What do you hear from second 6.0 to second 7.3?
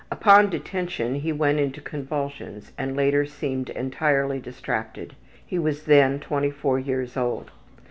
24 years